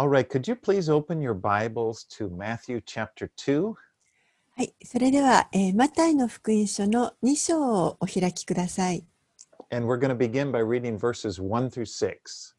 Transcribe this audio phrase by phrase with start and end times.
[0.00, 3.74] All right, could you please open your Bibles to Matthew chapter 2?
[4.56, 9.04] はい、それでは、えーマタイの福音書の2章をお開きください。
[9.72, 12.54] And we're going to begin by reading verses 1 through 6.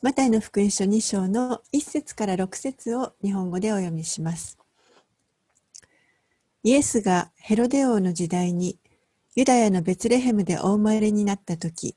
[0.00, 4.56] マタイの福音書2章の1節から6節を日本語でお読みします。
[6.62, 8.78] イエスがヘロデ王の時代に
[9.34, 11.94] ユダヤのベツレヘムでお生まれになった時、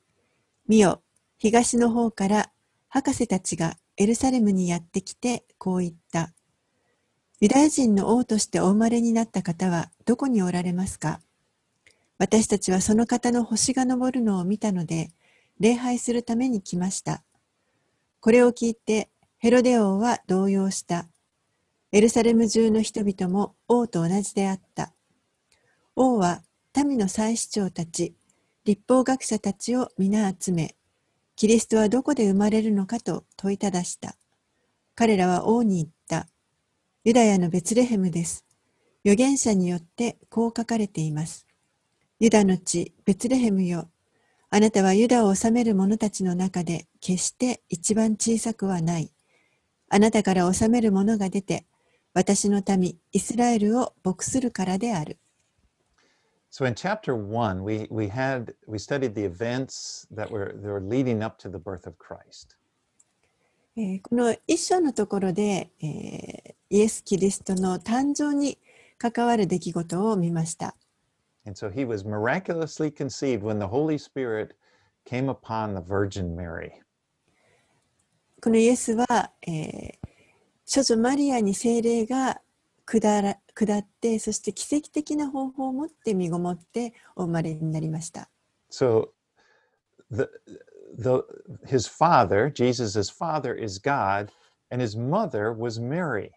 [0.67, 1.01] 見よ、
[1.38, 2.51] 東の方から
[2.89, 6.34] 博士たちがエルサレムにやってきてこう言った。
[7.39, 11.20] ユダヤ人の王としてお生まれになった方はどこにおられますか？
[12.17, 15.09] 私たちはその方の星が昇るのを見たので、
[15.59, 17.23] 礼拝するために来ました。
[18.20, 21.07] これを聞いてヘロデ王は動揺した。
[21.91, 24.93] エルサレム中の人々も王と同じであった。
[25.95, 26.41] 王は
[26.75, 28.15] 民の祭司長たち、
[28.65, 30.75] 立法学者たちを皆集め、
[31.35, 34.15] キリストはどこで生まれるのかと問いただした。
[34.95, 36.27] 彼らは王に言った。
[37.03, 38.45] ユダヤのベツレヘムです。
[39.03, 41.48] 預言者によってこう書かれています。
[42.20, 43.90] ユダの地、ベツレヘムよ。
[44.49, 49.12] あなたはユダを治める者たちの中で決して一番小さくはない。
[49.90, 51.65] あなたから治める者が出て、
[52.13, 55.18] 私の民、イスラエルを牧するからである。
[56.54, 61.23] So in chapter 1, we, we had we studied the events that were, that were leading
[61.23, 62.55] up to the birth of Christ.
[63.76, 68.59] えーこの一章のところで、えーイエス・キリストの誕生に
[69.00, 70.75] 関わる出来事を見ました。
[71.47, 74.56] And so he was miraculously conceived when the Holy Spirit
[75.06, 76.69] came upon the Virgin Mary.
[78.44, 80.07] このイエスは、えー
[80.66, 82.40] 少女マリアに聖霊が
[82.85, 88.29] 下ら下って、そして奇跡的な方法を持って身ごもってお生まれになりました。
[88.72, 89.09] So
[90.12, 90.28] the
[90.97, 91.23] the
[91.66, 94.29] his father, Jesus' father is God,
[94.72, 96.31] and his mother was Mary.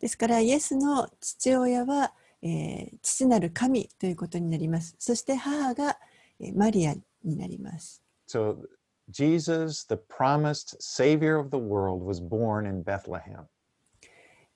[0.00, 2.12] ですから、イエスの父親は、
[2.42, 4.94] えー父なる神ということになります。
[4.98, 5.98] そして母が、
[6.40, 6.94] えーマリア
[7.24, 8.02] になります。
[8.28, 8.66] So
[9.10, 13.46] Jesus, the promised savior of the world, was born in Bethlehem.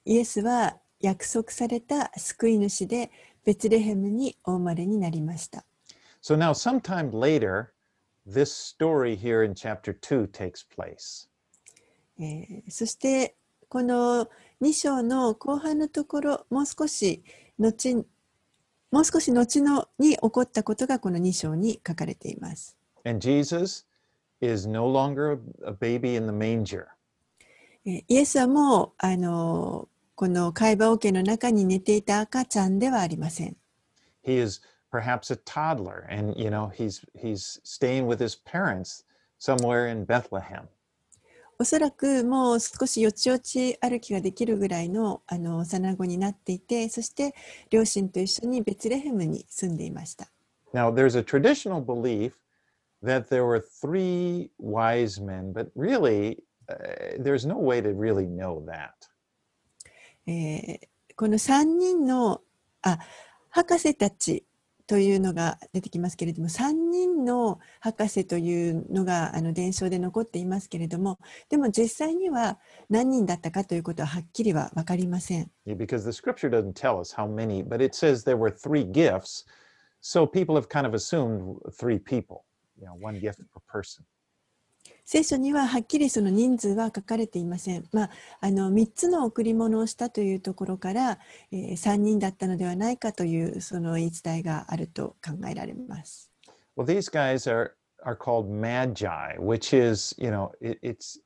[0.04, 3.10] イエスは約束された救い主で、
[3.44, 5.64] ベツレヘムにお生まれになりました。
[6.22, 7.68] So now sometime later,
[8.26, 11.28] this story here in chapter 2 takes place.
[12.18, 13.36] えーそして、
[13.68, 14.28] この
[14.60, 17.22] 2章の後半のところ、もう少し
[17.58, 18.06] 後、
[18.90, 22.76] もう少し後のに起こったことがこの2章に書かれています。
[23.04, 23.86] And Jesus
[24.40, 26.86] is no longer a baby in the manger.
[27.86, 29.88] えーイエスはもう、あの
[30.18, 33.56] この貝羽桶の中に寝ていた赤ちゃんではありません。
[34.26, 39.04] He is perhaps a toddler and you know he's he's staying with his parents
[39.38, 40.62] somewhere in Bethlehem.
[41.60, 47.32] おそらくもう少しよちよち歩きができるぐらいのあの幼子になっていて、そして
[47.70, 50.32] 両親と一緒にベツレヘムに住んでいました。
[50.74, 52.32] Now there's a traditional belief
[53.04, 58.64] that there were three wise men, but really uh, there's no way to really know
[58.66, 58.94] that.
[60.28, 62.42] えーこの3人の
[62.80, 63.00] あ
[63.50, 64.44] 博士たち
[64.86, 71.18] というのが出てきますけれども3人の博士というのがあの伝承で残っていますけれども
[71.48, 75.50] でも実際には何人だったかということははっきりは分かりません。
[75.66, 79.44] Yeah, because the scripture doesn't tell us how many, but it says there were three gifts.
[80.00, 82.44] So people have kind of assumed three people,
[82.80, 84.04] you know, one gift per person.
[85.10, 87.84] 聖書にははっきりその人数は書かれていません。
[87.92, 88.10] まあ、
[88.40, 91.18] あの3つの贈り物をしたというところから、
[91.50, 96.30] えー3人だったのではないかというその言い伝えがあると考えられます。
[96.76, 97.70] Well, these guys are
[98.04, 99.08] are called magi,
[99.38, 101.18] which is, you know, it, it's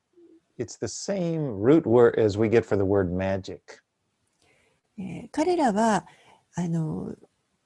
[0.57, 3.59] it's the same root word as we get for the word magic.
[4.97, 6.05] えー彼らは
[6.55, 7.13] あの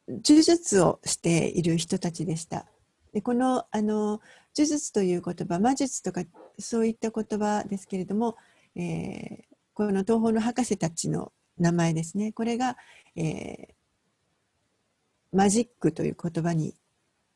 [0.08, 2.66] 呪術をしている人たちでした。
[3.14, 4.22] でこのあの
[4.56, 6.24] 呪術という言葉魔術とか
[6.60, 8.36] そういった言葉ですけれども、
[8.76, 12.78] えーこの東方の博士たちの名前ですねこれが、
[13.16, 13.78] えー
[15.34, 16.74] マジックという言葉に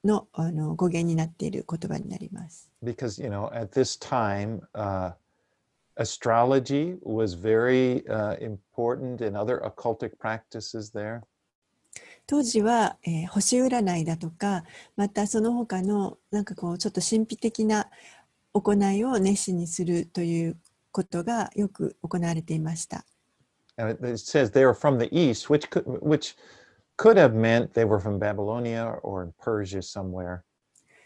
[0.03, 2.71] のあの語源になっている言葉になります。
[2.83, 5.11] because you know at this time uh,
[5.97, 11.21] astrology was very uh, important and other occultic practices there
[12.27, 14.63] 当時は、えー、星占いだとか
[14.95, 17.87] またその他の何かこうちょっと神秘的な
[18.53, 20.57] 行いを熱心にするという
[20.91, 23.05] ことがよく行われていました。
[23.77, 24.51] It says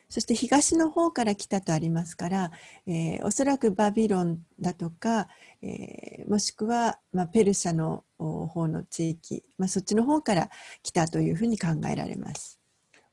[0.07, 2.51] そして東の方から来たとありますから、
[2.87, 5.27] えー、おそらくバビロンだとか、
[5.61, 10.49] えー、もしくは、まあ、ペルシャの方の地域、まあ、そっちの方から
[10.83, 12.59] 来たというふうに考えられます。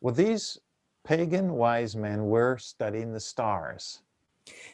[0.02, 0.60] Well, these
[1.04, 4.02] pagan wise men were studying the stars.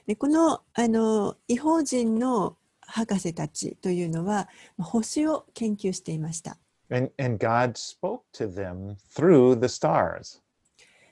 [0.06, 6.56] でこのあの異邦人の博士たちというのはまあ星を研究していました。
[6.90, 10.40] And, and God spoke to them through the stars.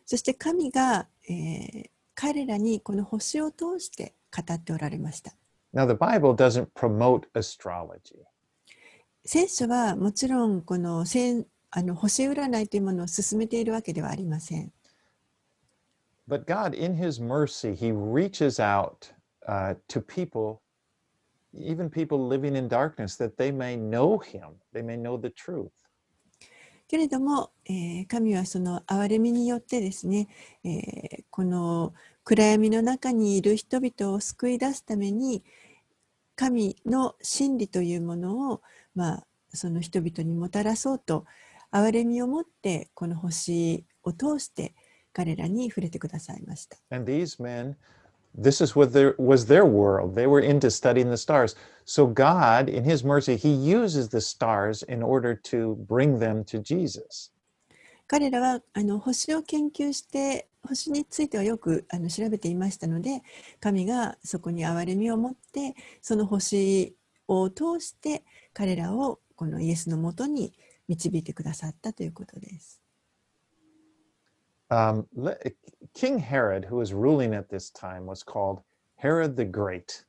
[0.06, 5.32] そして神が、えー彼らにこの星を通して語っておられました。
[5.74, 8.24] Now, the Bible doesn't promote astrology.
[9.28, 14.72] 聖書はもちろんこの星あの星占いというものを進めているわけではありません。
[16.28, 19.12] But God, in His mercy, He reaches out
[19.48, 20.60] uh, to people,
[21.52, 25.72] even people living in darkness, that they may know Him, they may know the truth.
[26.86, 30.28] けれども、えー神はその憐れみによってですね、
[30.62, 35.42] えーこの暗闇の中にいる人々を救い出すために
[36.36, 38.62] 神の真理というものを、
[38.96, 41.24] まあ、その人々にもたらそうと
[41.70, 44.74] 憐れみを持ってこの星を通して
[45.12, 46.78] 彼らに触れてくださいました。
[46.90, 47.76] And these men,
[48.36, 50.14] this is what their, was their world.
[50.14, 51.56] They were into studying the stars.
[51.84, 56.60] So God, in His mercy, He uses the stars in order to bring them to
[56.60, 57.30] Jesus.
[58.08, 63.22] 彼らはあの星を研究して星についてはよくあの調べていましたので
[63.60, 66.94] 神がそこに憐れみを持ってその星
[67.28, 70.52] を通して彼らをこのイエスのもとに
[70.88, 72.80] 導いてくださったということです。
[74.68, 75.06] Um,
[75.94, 78.62] King Herod, who was ruling at this time, was called
[78.96, 80.04] Herod the Great.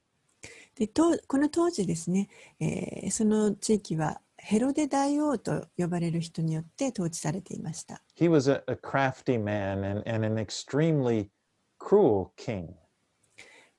[0.76, 2.30] でとこの当時ですね、
[2.60, 8.02] えーその地域はヘロデ大王と呼ばれる人によって統治されていました。
[8.16, 11.30] He was a, a crafty man and, and an extremely
[11.80, 12.70] cruel king.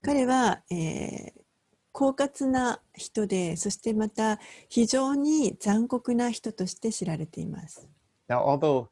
[0.02, 1.37] 彼は、えー
[1.98, 7.88] 狡猾な人でそしてまた非常に残酷な人として知られています。
[8.28, 8.86] Now, although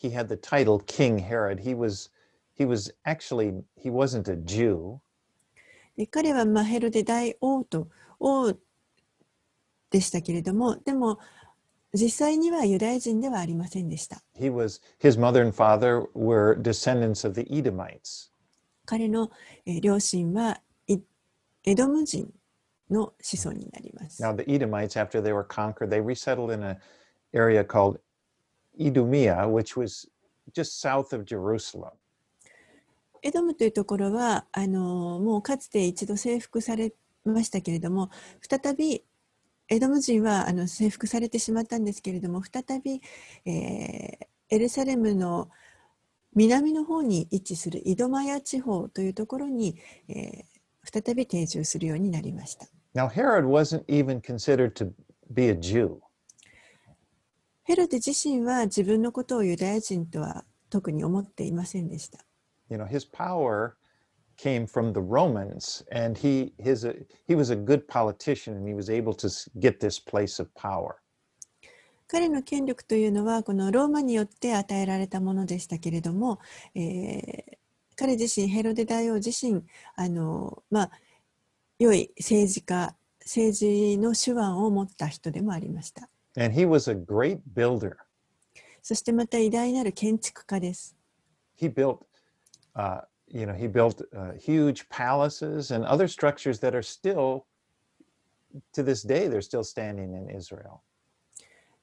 [0.00, 2.10] he had the title King Herod, he was
[2.58, 5.00] he was actually he wasn't a Jew.
[5.98, 7.88] で彼はまあヘロデ大王と
[8.18, 8.54] 王
[9.90, 11.18] でしたけれどもでも
[11.92, 14.22] 実際にはユダヤ人ではありませんでした。
[14.34, 18.30] He was his mother and father were descendants of the Edomites.
[18.86, 19.30] 彼の、
[19.66, 21.00] えー両親はい
[21.64, 22.32] エドム人
[22.90, 24.22] の子孫になります。
[24.22, 26.76] Now, the Edomites, after they were conquered, they resettled in an
[27.32, 27.98] area called
[28.78, 30.08] Idumea, which was
[30.52, 31.92] just south of Jerusalem.
[33.22, 36.92] エドムというところはあのもうかつて一度征服され
[37.24, 38.10] ましたけれども
[38.40, 39.02] 再び
[39.68, 43.00] エドム人はあの征服されてしまったんですけれども再び、
[43.44, 45.50] えーエルサレムの
[46.36, 49.76] 南の方に位置するイドマヤ地方というところに、
[50.08, 50.56] えー
[50.88, 52.68] 再び定住するようになりました。
[52.96, 54.90] Now, Herod wasn't even considered to
[55.34, 56.00] be a Jew.
[57.64, 62.24] ヘロデ自身は自分のことをユダヤ人とは特に思っていませんでした。
[62.70, 63.74] You know, his power
[64.38, 66.90] came from the Romans, and he his
[67.28, 69.28] he was a good politician, and he was able to
[69.58, 70.94] get this place of power.
[72.08, 76.38] 彼の権力というのはこのローマによって与えられたものでしたけれども、
[76.74, 77.56] えー
[77.96, 79.64] 彼自身ヘロデ大王自身
[79.96, 80.90] あの、まあ、
[81.78, 87.96] 良い政治家政治の手腕を持った人でもありました And he was a great builder.
[88.82, 90.96] そしてまた偉大なる建築家です
[91.58, 91.98] He built,
[92.76, 97.44] uh, you know, he built uh, huge palaces and other structures that are still,
[98.74, 100.82] to this day, they're still standing in Israel.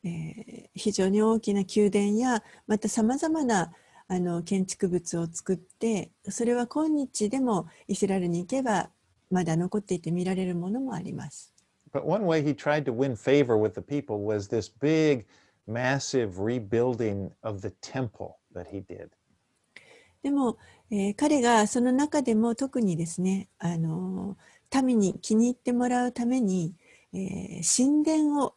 [0.03, 3.71] えー非常に大きな宮殿やまたさまざまな
[4.07, 8.89] あの建築物を作ってそれは今日でもイスラエルに行けば
[9.33, 11.51] まだ残っていて見られるものもあります。
[11.91, 15.25] But one way he tried to win favor with the people was this big,
[15.67, 19.09] massive rebuilding of the temple that he did.
[20.21, 20.57] でも、
[20.89, 24.37] えー彼がその中でも特にですね、あの
[24.83, 26.75] 民に気に入ってもらうために、
[27.13, 28.53] えー神殿を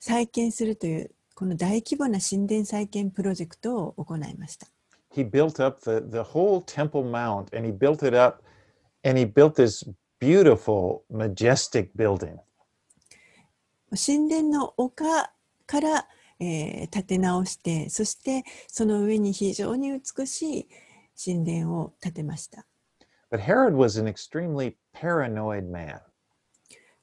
[0.00, 4.66] 再建するというこの大規模な神殿再建プロジェクトを行いました。
[5.14, 8.42] He built up the, the whole Temple Mount and he built it up
[9.04, 9.88] and he built this
[10.20, 12.38] beautiful, majestic building.
[13.90, 15.32] 神殿の丘
[15.66, 16.08] から、
[16.40, 20.68] えー建て直してそしてその上に非常に美しい
[21.22, 22.64] 神殿を建てました。
[23.30, 26.00] But Herod was an extremely paranoid man.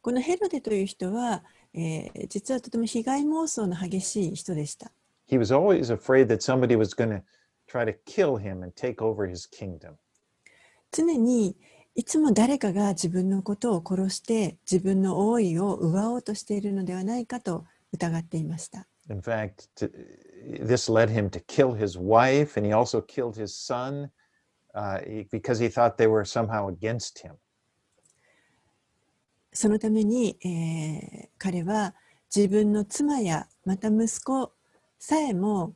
[0.02, 1.44] このヘロデという人は、
[1.74, 4.92] えー実はとても被害妄想の激しい人でした。
[5.28, 7.24] He was always afraid that somebody was going to
[7.68, 9.96] try to kill him and take over his kingdom.
[10.92, 11.58] 常に
[11.96, 18.86] いつも誰かが自分のことを殺して自分の王位を奪おうとしているのではないかと疑っていました。
[19.10, 19.90] In fact, to,
[20.62, 24.10] this led him to kill his wife, and he also killed his son
[24.74, 25.00] uh,
[25.32, 27.36] because he thought they were somehow against him.
[29.54, 31.96] そのために、えー彼は
[32.36, 34.52] 自分の妻やまた息子
[35.00, 35.76] さえも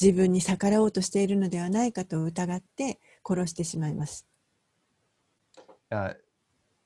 [0.00, 4.26] 自分に逆らおうとしているのではないかと疑って殺してしまいます。
[5.91, 6.13] Uh,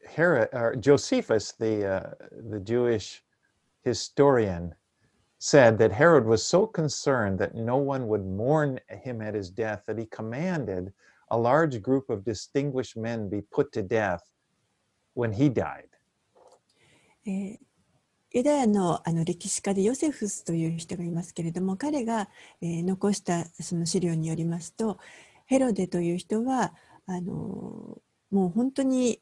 [0.05, 2.09] Herod, or Josephus, the, uh,
[2.49, 3.23] the Jewish
[3.83, 4.73] historian,
[5.39, 9.83] said that Herod was so concerned that no one would mourn him at his death
[9.87, 10.91] that he commanded
[11.31, 14.23] a large group of distinguished men be put to death
[15.13, 15.87] when he died.
[17.25, 17.57] えー
[18.31, 22.29] ユダヤのあの歴史家でヨセフスという人がいますけれども彼が、
[22.61, 24.99] えー残したその資料によりますと
[25.47, 26.75] ヘロデという人は
[27.07, 27.97] あの
[28.34, 29.20] もう本当に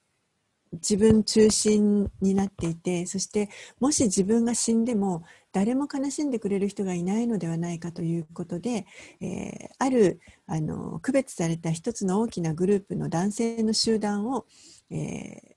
[0.73, 8.87] 自分中心になっていてそしてもし自分が死んでも誰も悲しんでくれる人がいないのではないかということで、
[9.21, 14.47] えーあるあの区別された一つの大きなグループの男性の集団を、
[14.90, 15.52] えー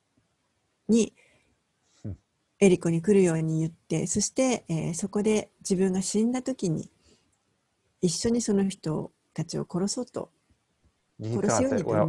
[0.88, 1.14] に
[2.60, 6.90] エリコに来るように言ってそして、えーそこで自分が死んだ時に
[8.02, 10.30] 一緒にその人たちを殺そうと
[11.22, 12.08] He thought that, well,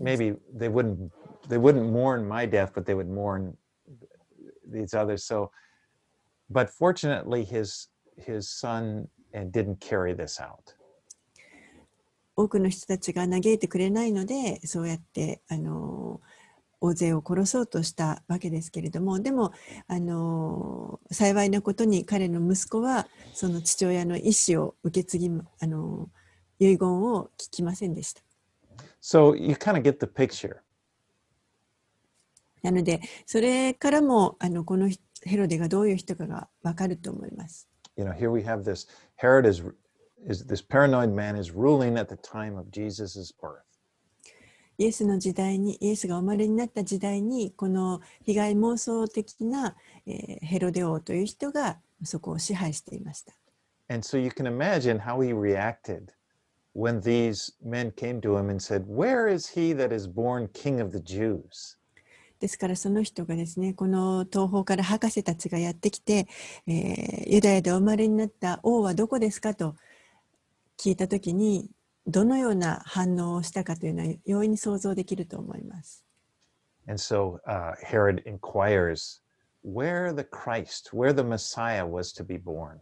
[0.00, 1.12] maybe they wouldn't
[1.48, 3.56] they wouldn't mourn my death, but they would mourn
[4.66, 5.24] these others.
[5.24, 5.50] So,
[6.50, 10.74] but fortunately, his his son uh, didn't carry this out.
[12.36, 16.20] 多くの人たちが嘆いてくれないのでそうやってあの
[16.80, 19.52] 大勢を殺そうとしたわけですけれどもでも
[19.88, 26.08] あの幸いなことに彼の息子はその父親の意思を受け継ぎあの
[26.60, 28.22] 遺言を聞きませんでした。
[29.01, 30.57] So you kind of get the picture.
[32.61, 34.89] なのでそれからもあのこの
[35.21, 37.67] ヘロデがどういう人かがわかると思います。
[37.97, 38.87] You know, here we have this
[39.21, 39.63] Herod is
[40.27, 43.63] is this paranoid man is ruling at the time of Jesus's birth.
[44.77, 49.75] イエスの時代にイエスがお生まれになった時代にこの被害妄想的な、
[50.07, 53.33] えーヘロデ王という人がそこを支配していました。
[53.89, 56.07] And so you can imagine how he reacted
[56.78, 60.80] When these men came to him and said, "Where is he that is born king
[60.80, 61.76] of the Jews?"
[62.38, 66.28] ですからその人がですねこの東方から博士たちがやってきて、
[66.68, 69.74] えーユダヤでお生まれになった王はどこですかと
[70.78, 71.68] 聞いた時に
[72.06, 76.04] どのような反応をしたかというのは容易に想像できると思います。
[76.86, 79.20] And so uh, Herod inquires
[79.62, 82.78] where the Christ, where the Messiah was to be born.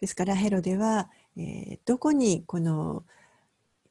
[0.00, 3.04] ですからヘロデは、えーどこにこの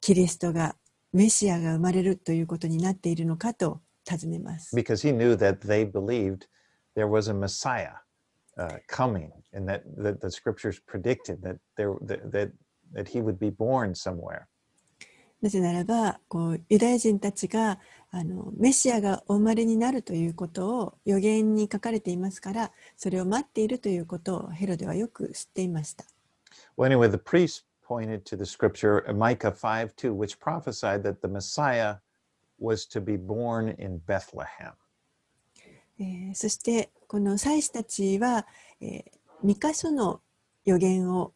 [0.00, 0.76] キリストが
[1.12, 4.74] メシアが生まれるということになっているのかと尋ねます。
[4.76, 6.46] because he knew that they believed
[6.94, 7.94] there was a Messiah
[8.56, 12.52] uh, coming, and that, that the scriptures predicted that there that, that
[12.94, 14.46] that he would be born somewhere.
[15.40, 17.78] なぜならばこうユダヤ人たちが
[18.10, 26.04] あのメシアがお生まれになるということを予言に書かれていますからそれを待っているということをヘロデはよく知っていました。
[26.77, 31.27] Well, anyway, the priest pointed to the scripture uh, Micah 5 2, which prophesied that the
[31.27, 31.97] Messiah
[32.59, 34.73] was to be born in Bethlehem.
[35.99, 38.47] えーそしてこの祭司たちは、
[38.81, 40.21] えー、三箇所の
[40.65, 41.33] 予言を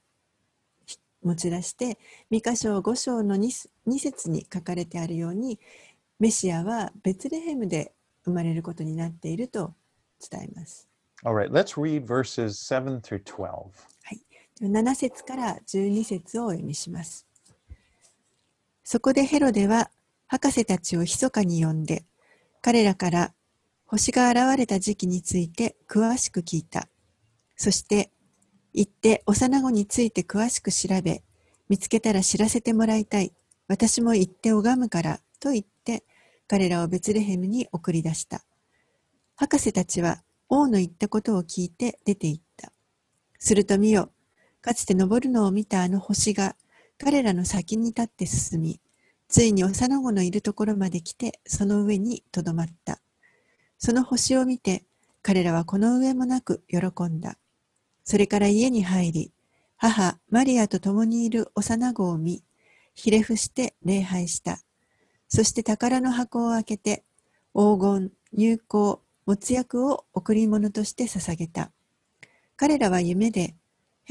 [0.87, 1.99] ひ持ち出して
[2.31, 5.59] 三箇所5章の 2, 2節に書かれてあるように
[6.19, 7.93] メシアはベツレヘムで
[8.25, 9.75] 生まれることになっていると
[10.19, 10.89] 伝えます。
[11.23, 13.71] All right, let's read verses 7 through 12.
[14.66, 17.26] 7節から12節をお読みします。
[18.84, 19.90] そこでヘロデは
[20.26, 22.04] 博士たちを密かに呼んで
[22.60, 23.34] 彼らから
[23.86, 26.88] 星が現れた時期について詳しく聞いた。
[27.56, 28.10] そして
[28.72, 31.22] 行って幼子について詳しく調べ
[31.68, 33.32] 見つけたら知らせてもらいたい。
[33.68, 36.04] 私も行って拝むからと言って
[36.46, 38.44] 彼らをベツレヘムに送り出した。
[39.36, 42.72] 博士たちは王の言ったことを聞いて出て行った。
[43.38, 44.10] すると見よ、
[44.62, 46.56] かつて昇るのを見たあの星が
[46.96, 48.80] 彼らの先に立って進み、
[49.28, 53.00] ついに幼子のいるところまで来てその上にとどまった。
[53.78, 54.84] その星を見て
[55.22, 57.36] 彼らはこの上もなく喜んだ。
[58.04, 59.32] それから家に入り、
[59.76, 62.44] 母マリアと共にいる幼子を見、
[62.94, 64.60] ひれ伏して礼拝した。
[65.28, 67.04] そして宝の箱を開けて、
[67.54, 71.72] 黄金、入香、没薬を贈り物として捧げた。
[72.56, 73.56] 彼らは夢で、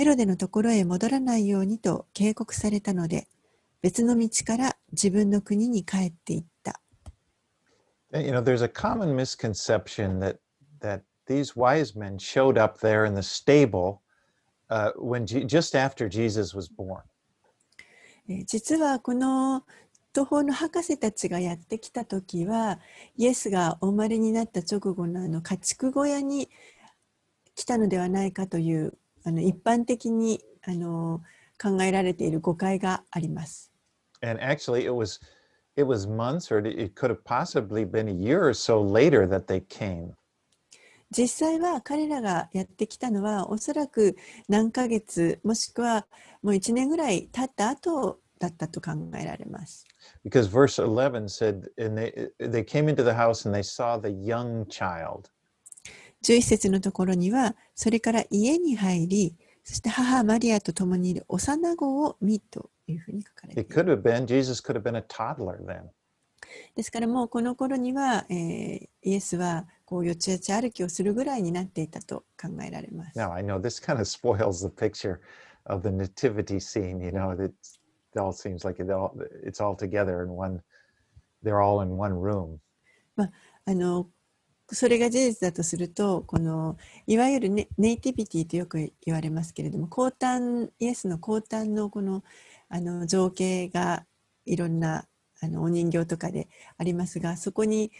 [0.01, 3.27] ヘロデのところへ戻らないようにと警告されたので、
[3.83, 6.81] 別の道から自分の国に帰っていった。
[8.11, 10.39] You know, there's a common misconception that
[10.79, 13.99] that these wise men showed up there in the stable
[14.71, 17.03] uh, when just after Jesus was born.
[18.27, 19.63] えー実はこの
[20.15, 22.79] 東方の博士たちがやってきた時は
[23.17, 26.49] イエスがお生まれになった直後のあの家畜小屋に
[27.53, 31.21] 来たのではないかというあの一般的にあの
[31.61, 33.71] 考えられている誤解があります。
[34.23, 35.19] And actually, it was
[35.75, 39.45] it was months, or it- could have possibly been a year or so later that
[39.45, 40.13] they came.
[41.11, 44.15] 実際は彼らがやってきたのはおそらく
[44.47, 46.07] 何ヶ月もしくは
[46.41, 49.85] もう1年ぐらい経った後だったと考えられます。
[50.23, 54.65] Because verse 11 said, and they they came into the house and they saw the young
[54.67, 55.29] child.
[56.23, 65.83] 11節のところにはそれから家に入りそして母マリアと共にいる幼子を見というふうに書かれてい It る could have been Jesus could have been a toddler then.
[66.75, 73.17] ですからもうこの頃には、えーイエスはこうよちよち歩きをするぐらいになっていたと考えられます。
[73.17, 75.19] Now I know this kind of spoils the picture
[75.65, 77.03] of the nativity scene.
[77.03, 79.11] You know, that it all seems like it all
[79.43, 80.61] it's all together in one.
[81.43, 82.59] They're all in one room.
[83.17, 84.07] あの
[84.73, 92.23] それが事実だとするとこのいわゆるネイティビティとよく言われますけれども降誕イエスの降誕のこの
[92.69, 94.05] あの情景が
[94.45, 95.05] いろんな
[95.41, 96.47] あのお人形とかで
[96.77, 97.91] ありますがそこに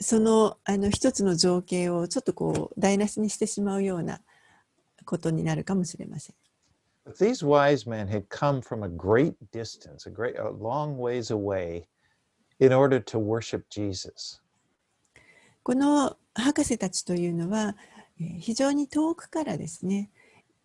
[0.00, 4.20] そのあの一つの情景をちょっとこう台無しにしてしまうような
[5.04, 6.36] ことになるかもしれません。
[7.04, 11.88] But these wise men had come from a great distance, a great, a long ways away,
[12.60, 14.41] in order to worship Jesus.
[15.62, 17.76] この博士たちというのは
[18.20, 20.10] えー非常に遠くからですね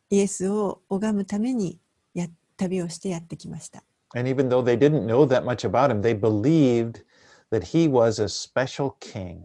[0.09, 1.79] イエスを拝むために
[2.13, 2.27] や
[2.57, 3.83] 旅をしてやってきました
[4.15, 7.03] And even though they didn't know that much about him, they believed
[7.51, 9.41] that he was a special king.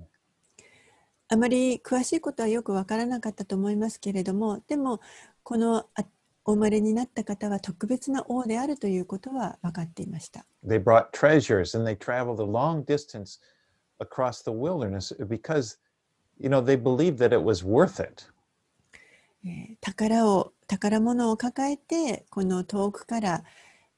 [1.29, 5.01] あまり詳しいことはよくわからなかったと思いますけれどもでも
[5.43, 6.05] このあ
[6.45, 13.41] お生まれになった方は特別な王であるということは分かっていました They brought treasures and they traveled a long distance
[14.01, 15.79] across the wilderness because,
[16.39, 18.27] you know, they believed that it was worth it.
[19.45, 23.45] えー宝を宝物を抱えてこの遠くから、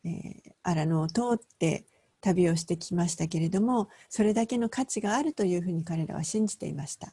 [0.05, 1.85] えー荒野を通って
[2.23, 7.13] 旅をしてきましたけれどもそれだけの価値があるというふうに彼らは信じていました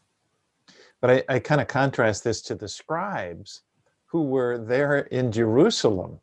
[1.02, 3.63] But I, I kind of contrast this to the scribes
[4.12, 6.20] who were there in Jerusalem.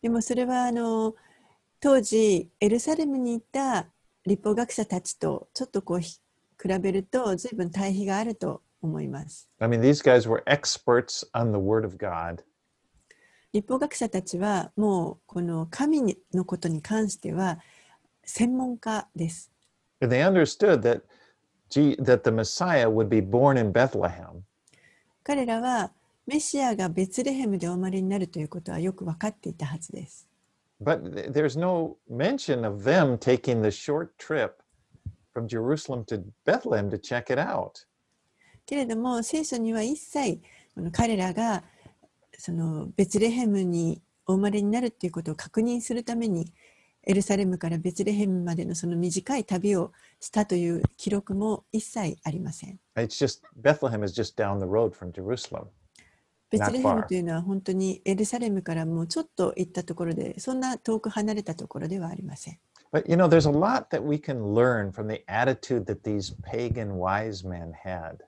[0.00, 1.14] でもそれはあの
[1.78, 3.86] 当時エルサレムにいた
[4.24, 6.18] 立法学者たちとちょっとこうひ
[6.62, 9.48] 比べると随分対比があると思います。
[9.58, 12.44] I mean, these guys were experts on the Word of God.
[13.52, 17.58] 立法学者たちはもうこの神にのことに関しては
[18.24, 19.50] 専門家です。
[20.00, 21.02] And they understood that,
[21.68, 24.42] G, that the Messiah would be born in Bethlehem.
[25.24, 25.92] 彼らは
[26.26, 30.28] メシアがベツレヘムでお生まれになるということはよく分かっていたはずです。
[30.82, 34.62] But th- there's no mention of them taking the short trip
[35.32, 37.86] from Jerusalem to Bethlehem to check it out.
[38.66, 40.40] けれども聖書には一切
[40.74, 41.62] この彼らが
[42.38, 46.52] そのベツレヘムにお生まれになるということを確認するために
[47.04, 52.78] エルサレムからベツレヘムまでのその短い旅をしたという記録も一切ありません。
[52.96, 55.66] It's just Bethlehem is just down the road from Jerusalem.
[56.52, 62.58] ベツレヘム.というのは本当にエルサレムからもうちょっと行ったところでそんな遠く離れたところではありません。
[62.92, 66.98] But you know, there's a lot that we can learn from the attitude that these pagan
[66.98, 68.18] wise men had.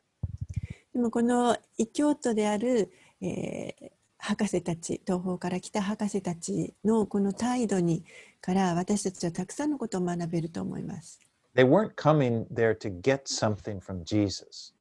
[0.95, 3.91] でもこの異教徒である、えー
[4.27, 8.05] 博士たち東方から来た博士たちのこの態度に
[8.41, 11.21] から私たちはたくさんのことを学べると思います。
[11.55, 14.73] They weren't coming there to get something from Jesus.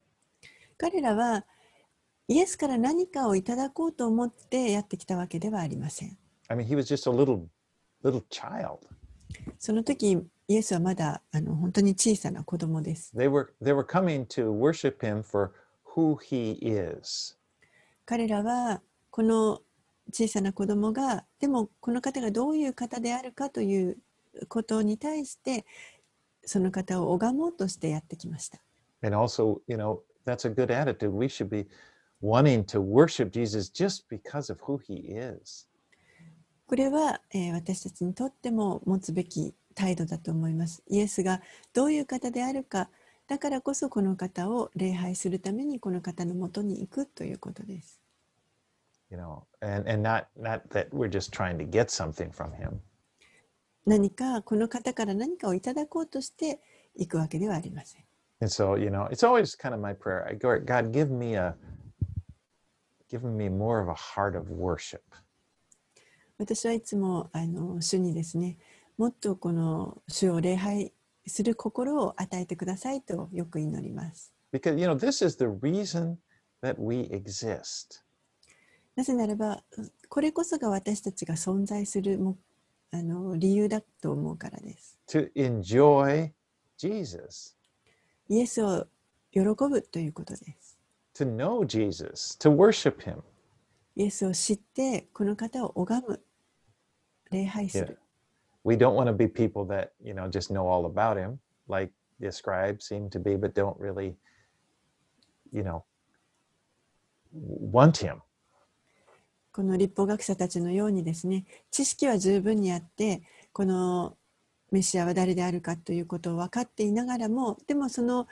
[0.77, 1.45] 彼らは
[2.27, 6.17] イエスから何かをいただこうと思ってやってきたわけではありません。
[6.47, 7.47] I mean, he was just a little
[8.03, 8.79] little child.
[9.59, 13.11] その時イエスはまだあの本当に小さな子供です。
[13.15, 15.51] They were they were coming to worship him for
[15.95, 17.37] who he is.
[18.05, 19.61] 彼らはこの
[20.11, 23.97] 小さな子供がでもこの方がどういう方であるかという
[24.47, 25.65] ことに対して
[26.45, 28.59] その方を拝もうとしてやってきました。
[29.01, 31.11] And also, you know, that's a good attitude.
[31.11, 31.67] We should be
[36.65, 37.19] これは、
[37.51, 40.83] 私たちにとっても持つべき態度だと思います。
[40.87, 41.41] イエスが
[41.73, 42.89] どういう方であるか、
[43.27, 47.99] だからこそこの方を礼拝するためにこの方のもとに行くということです。
[53.85, 56.61] 何かこの方から何かをいただこうとして
[56.95, 58.03] いくわけではありません。
[63.13, 65.01] Give me more of a heart of worship.
[66.39, 68.57] 私はいつもあの主にですね、
[68.97, 70.91] もっとこの主を礼拝
[71.27, 74.33] する心を与えてくださいとよく祈ります。
[74.51, 76.15] Because, you know, this is the reason
[76.63, 78.01] that we exist.
[78.95, 79.63] なぜならば、
[80.09, 82.37] これこそが私たちが存在するも
[82.91, 84.97] あの理由だと思うからです。
[85.09, 86.31] To enjoy
[86.77, 87.55] Jesus,
[88.27, 88.87] イエスを
[89.31, 90.72] 喜ぶということです。
[91.15, 93.23] To know Jesus, to worship him.
[93.95, 96.21] イエスを知って、この方を拝む、
[97.31, 97.85] 礼拝す Yeah.
[97.87, 97.99] る。
[98.63, 102.27] We don't want to be people that, you know, just know all about him, like the
[102.31, 104.15] scribes seem to be, but don't really,
[105.51, 105.83] you know,
[107.33, 108.21] want him.
[109.51, 113.21] この立法学者たちのようにですね、知識は十分にあって、
[113.51, 114.17] この
[114.71, 118.27] メシアは誰であるかということを分かっていながらも、でもその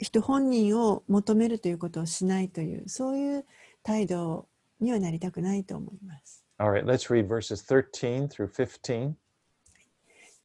[0.00, 3.44] 人本人を求めるということをしないという、そういう
[3.82, 4.48] 態度
[4.80, 6.44] にはなりたくないと思います。
[6.58, 9.14] All right, let's read verses 13 through 15.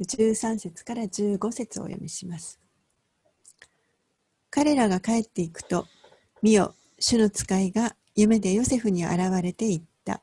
[0.01, 2.59] 13節から15節をお読みします。
[4.49, 5.85] 彼らが帰っていくと、
[6.41, 10.21] 見よ、主の使いが夢でヨセフに現れて言った。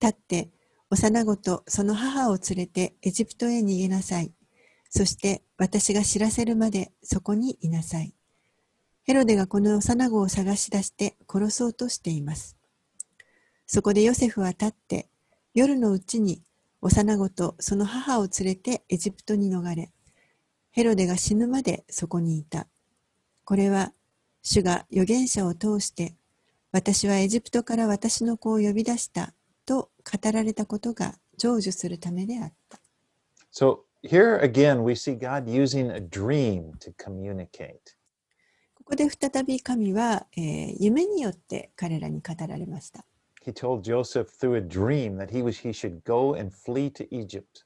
[0.00, 0.50] 立って、
[0.90, 4.32] 幼子とその母を連れてエジプトへ逃げなさい。
[4.90, 8.14] そして私が知らせるまでそこにいなさい。
[9.04, 12.56] ヘロデがこの幼子を探し出して殺そうとしています。
[13.66, 15.08] そこでヨセフは立って、
[15.54, 16.42] 夜のうちに
[16.80, 19.90] 幼子とその母を連れてエジプトに逃れ、
[20.70, 22.68] ヘロデが死ぬまでそこにいた。
[23.44, 23.92] これは、
[24.42, 26.14] 主が預言者を通して、
[26.70, 29.34] 私はエジプトから私の子を呼び出した
[29.66, 32.80] と語られたことが成就するためであった。
[33.52, 37.78] So here again, we see God using a dream to communicate.
[38.92, 43.06] ここで再び神は、えー夢によって彼らに語られました。
[43.42, 47.64] He told Joseph through a dream that he was he should go and flee to Egypt.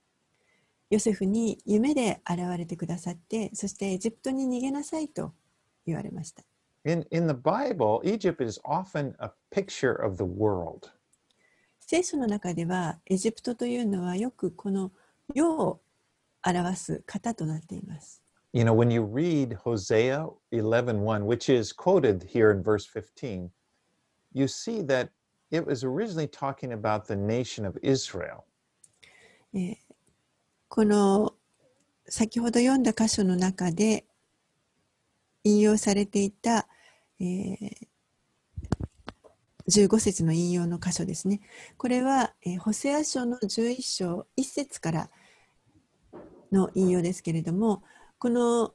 [0.88, 5.32] ヨセフに夢で現れてくださって、そしてエジプトに逃げなさいと
[5.84, 6.44] 言われました。
[6.84, 10.90] In in the Bible, Egypt is often a picture of the world.
[11.80, 14.92] 聖書の中ではエジプトというのはよくこの
[15.34, 15.80] 世を
[16.44, 18.25] 表す型となっています。
[18.56, 23.50] You know, when you read Hosea 11:1, which is quoted here in verse 15,
[24.32, 25.10] you see that
[25.50, 28.46] it was originally talking about the nation of Israel.
[29.52, 29.76] えー
[30.68, 31.34] この
[32.08, 34.06] 先ほど読んだ箇所の中で
[35.44, 36.66] 引用されていた、
[37.20, 37.76] えー
[39.68, 41.42] 15節の引用の箇所ですね。
[41.76, 45.10] これは、えーホセア書の11章1節から
[46.50, 47.82] の引用ですけれども、
[48.26, 48.74] この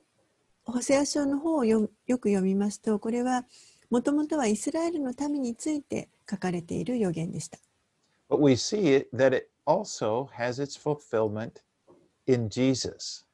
[0.64, 3.44] ホセア書の方をよよく読みますと、これは
[3.90, 7.60] もともとはイスラエルの民について書かれている予言でした。
[8.30, 11.56] But we see it that it also has its fulfillment
[12.28, 13.26] in Jesus.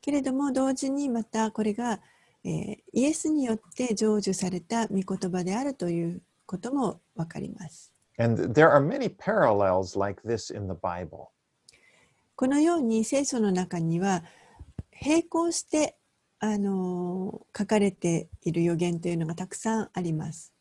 [0.00, 2.00] けれども同時にまたこれが、
[2.44, 7.92] えーイエスによって成就された御言葉であるということもわかります。
[8.16, 11.26] And there are many parallels like this in the Bible.
[12.36, 14.22] このように聖書の中には
[15.04, 15.96] 並行して、
[16.40, 20.52] あのー書かれている予言というのがたくさんあります。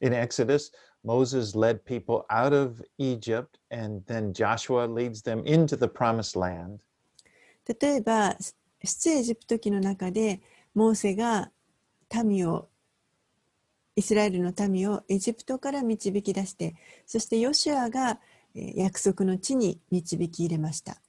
[0.00, 0.72] In Exodus,
[1.04, 6.80] Moses led people out of Egypt, and then Joshua leads them into the promised land.
[7.80, 8.36] 例えば
[8.84, 10.40] 出エジプト記の中で
[10.74, 11.50] モーセが
[12.24, 12.68] 民を
[13.94, 16.74] イスラエルの民をエジプトから導き出して
[17.06, 18.18] そしてヨシュアが
[18.54, 21.00] えー約束の地に導き入れました。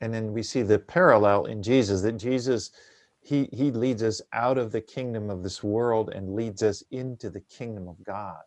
[0.00, 2.72] And then we see the parallel in Jesus that Jesus
[3.20, 7.30] he he leads us out of the kingdom of this world and leads us into
[7.30, 8.42] the kingdom of God.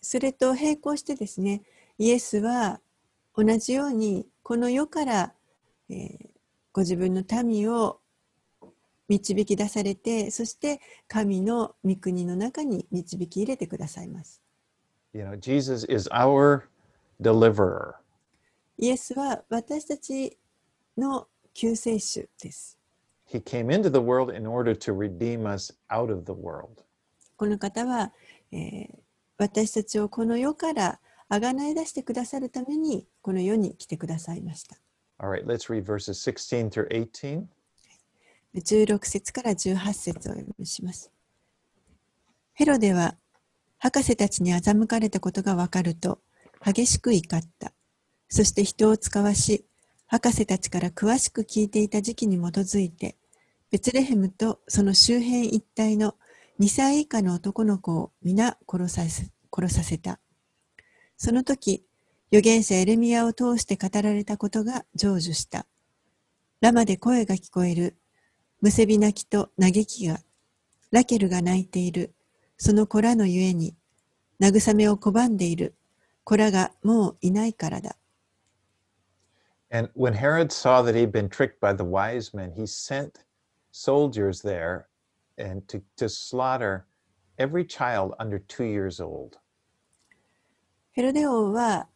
[0.00, 1.62] それと並行してですね
[1.98, 2.80] イエスは
[3.36, 5.34] 同じようにこの世から、
[5.90, 6.34] えー
[6.74, 8.00] ご自分の民を
[9.08, 14.42] 導き出されてそして神の御国の中に導き入れてくださいます。
[15.12, 16.64] You know, Jesus is our
[17.22, 17.94] deliverer.
[18.81, 20.37] イエスは私たち
[20.97, 22.79] の救世主です。
[23.27, 26.83] He came into the world in order to redeem us out of the world.
[27.35, 28.11] この方は、
[28.51, 28.99] えー
[29.39, 34.75] 私たちをこの世からあがない出してくださるためにこの世に来てくださいました。
[35.17, 37.45] All right, let's read verses 16 through 18.
[38.55, 41.09] 16節から18節をお読みします。
[42.53, 43.15] ヘロデは
[43.77, 46.19] 博士たちに欺かれたことがわかると
[46.61, 47.71] 激しく怒った。
[48.29, 49.65] そして人を使わし、
[50.07, 53.17] 博士たちから詳しく聞いていた時期に基づいて、
[53.71, 56.15] ベツレヘムとその周辺一帯の
[56.59, 60.19] 2歳以下の男の子を皆殺させ殺させた。
[61.17, 61.83] その時、
[62.31, 65.65] 預言者エレミアを通して語られたことが成就した。
[66.61, 67.97] ラマで声が聞こえる。
[68.61, 70.19] むせび泣きと嘆きが。
[70.91, 72.13] ラケルが泣いている。
[72.57, 73.75] その子らのゆえに、
[74.39, 75.75] 慰めを拒んでいる。
[76.23, 77.95] 子らがもういないからだ。
[79.70, 83.24] And when Herod saw that he'd been tricked by the wise men, he sent
[83.72, 84.88] soldiers there
[85.36, 86.86] and to, to slaughter
[87.38, 89.38] every child under two years old.
[90.92, 91.88] ヘロデ王は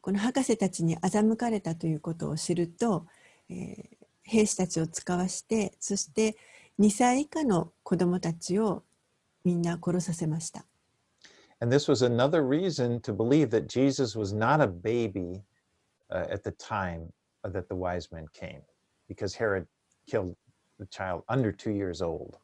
[0.00, 3.06] この博士たちに欺かれたということを知ると、
[3.50, 6.36] えー兵士たちを使わしてそして
[6.80, 8.82] 2歳以下の子供たちを
[9.44, 10.66] みんな殺させました。
[11.60, 15.42] And this was another reason to believe that Jesus was not a baby
[16.11, 17.11] uh, at the time
[17.43, 18.61] that the wise men came,
[19.07, 19.67] because Herod
[20.09, 20.35] killed
[20.79, 22.37] the child under two years old.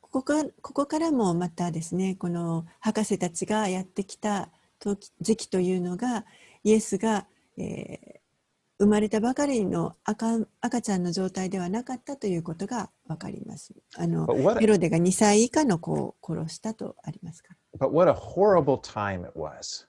[0.00, 6.24] ここかここからもまたですねこの博士たちがやってきた時時期というのが
[6.64, 8.20] イエスが、えー
[8.80, 13.74] 生まれたばかりの赤赤ちゃんの状態ではなかったということが分かります。
[13.94, 14.26] あの
[14.58, 17.86] ヘロデが2歳以下の子を殺したとありますから。
[17.86, 19.86] but what a horrible time it was.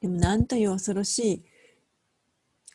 [0.00, 1.44] でもなんという恐ろしい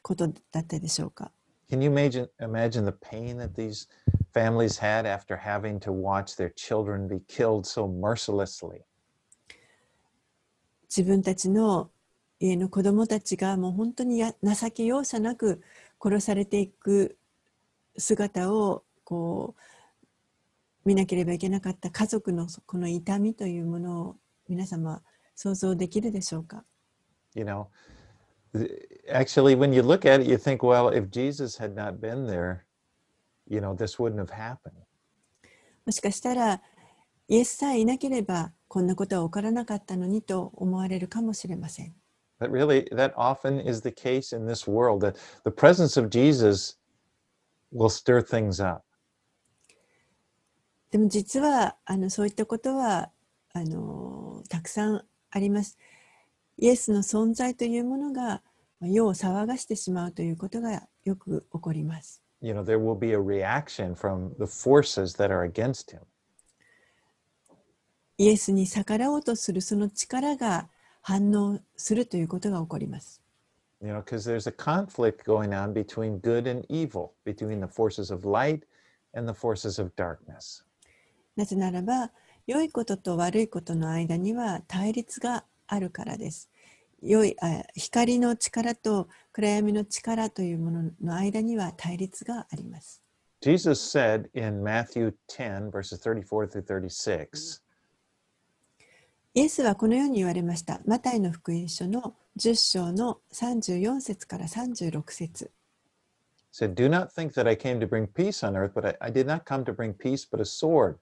[0.06, 1.32] ことだったでしょうか。
[1.68, 3.88] Can you imagine, imagine the pain that these
[4.36, 8.84] families had after having to watch their children be killed so mercilessly?
[10.88, 11.90] 自分たちの
[12.40, 15.64] 家の子供たちがもう本当にや情け容赦なく
[16.00, 17.18] 殺されていく
[17.98, 24.16] 姿をこう見なければいけなかった家族のこの痛みというものを
[24.48, 25.02] 皆様
[25.34, 26.64] 想像できるでしょうか
[27.34, 27.66] You know,
[29.09, 32.67] actually, when you look at it, you think, well, if Jesus had not been there,
[33.47, 34.77] you know, this wouldn't have happened.
[35.87, 36.61] もしかしたら
[37.27, 41.95] イエスさえいなければこんなことは起こらなかったのにと思われるかもしれません。
[42.39, 46.79] But really, that often is the case in this world that the presence of Jesus
[47.73, 48.83] will stir things up.
[50.91, 53.11] でも実はあのそういったことは
[53.53, 55.79] あのたくさんあります。
[56.58, 58.42] イエスの存在というものが
[58.80, 62.22] まあ世を騒がしてしまうということがよく起こります。
[62.42, 66.02] You know, there will be a reaction from the forces that are against him.
[68.18, 70.70] イエスに逆らおうとするその力が
[71.02, 73.22] 反応するということが起こります。
[73.82, 78.26] You know, because there's a conflict going on between good and evil, between the forces of
[78.26, 78.62] light
[79.14, 80.64] and the forces of darkness.
[81.36, 82.12] なぜならば
[82.48, 86.50] 良いことと悪いことの間には対立があるからです。
[87.02, 93.02] 良いあ光の力と暗闇の力というものの間には対立があります。
[93.42, 97.62] Jesus said in Matthew 10, verses 34 through 36,
[99.36, 100.80] イエスはこのように言われました。
[100.86, 105.52] マタイの福音書の10章の34節から36節
[106.56, 109.10] said, Do not think that I came to bring peace on earth, but I, I
[109.10, 110.98] did not come to bring peace, but a sword.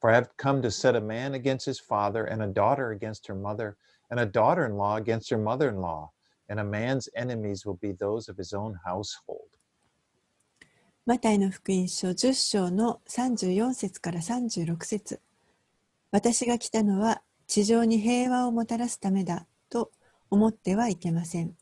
[0.00, 3.26] For I have come to set a man against his father, and a daughter against
[3.28, 3.76] her mother,
[4.10, 6.10] and a daughter in law against her mother in law.
[6.48, 9.56] And a man's enemies will be those of his own household.
[11.06, 15.20] マタイの福音書10章の34節から36節
[16.10, 19.92] 私が来たのは地上に平和をもたらすためだと
[20.30, 21.56] 思ってはいけません。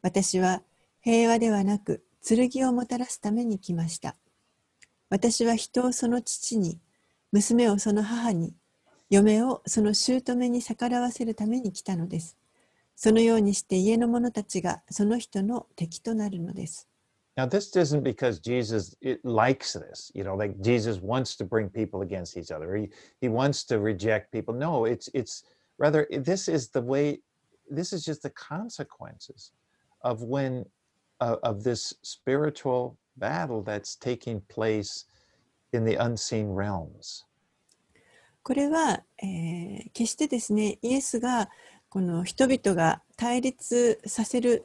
[0.00, 0.62] 私は
[1.00, 4.16] 平和ではなく剣をもたらすために来ました。
[5.10, 6.78] 私は人をその父に、
[7.32, 8.54] 娘をその母に、
[9.10, 12.36] 嫁をその姑に逆らわせるために来たのです。
[12.94, 16.88] そのようにして家の者たちがその人の敵となるのです。
[17.38, 22.36] Now, this isn't because Jesus likes this, you know, like Jesus wants to bring people against
[22.36, 22.74] each other.
[22.74, 22.90] He
[23.20, 24.52] he wants to reject people.
[24.52, 25.44] No, it's it's
[25.78, 27.20] rather this is the way.
[27.70, 29.52] This is just the consequences
[30.02, 30.64] of when
[31.20, 35.04] uh, of this spiritual battle that's taking place
[35.72, 37.24] in the unseen realms.
[38.48, 41.50] これは、えー決してですねイエスが
[41.90, 44.64] この人々が対立させる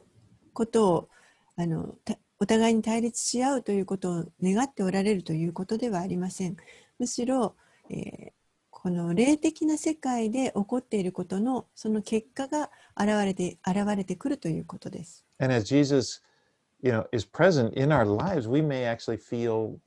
[0.54, 1.08] ことを
[1.56, 1.94] あの
[2.40, 6.56] お互いに対立し合うということを願っておられるということではありません。
[6.98, 7.56] むしろ、
[7.90, 8.32] えー
[8.70, 15.26] この霊的な世界で起こっていることのその結果が現れて現れてくるということです。
[15.38, 16.22] And as Jesus,
[16.82, 19.78] you know, is present in our lives, we may actually feel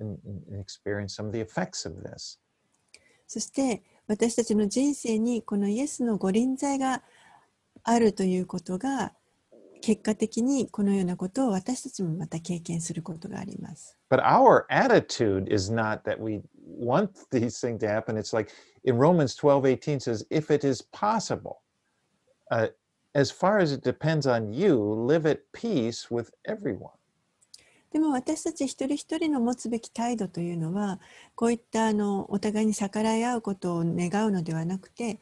[0.00, 0.18] and
[0.60, 2.38] experience some of the effects of this.
[3.26, 7.02] そして私たちの人生にこのイエスのご臨在が
[7.82, 9.12] あるということが
[9.80, 13.98] 結果的にこのようなことを私たちもまた経験することがあります。
[14.10, 16.40] But our attitude is not that we
[16.78, 18.16] want these things to happen.
[18.16, 18.50] It's like
[18.84, 21.56] in Romans 12 18 says, if it is possible,
[22.50, 22.68] uh,
[23.14, 26.96] as far as it depends on you, live at peace with everyone.
[27.94, 30.98] でも私たち一人一人の持つべき態度というのは
[31.36, 35.20] こういったあのお互いに逆らい合うことを願うのではなくて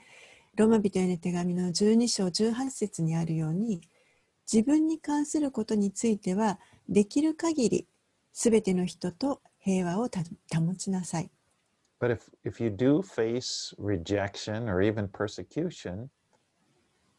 [0.57, 3.83] ローマ人への手紙の12章18節にあるように
[4.51, 6.59] 自分に関することについては
[6.89, 7.87] できる限り
[8.33, 10.21] すべての人と平和をた
[10.59, 11.31] 保ちなさい。
[12.01, 16.09] But if, if you do face rejection or even persecution,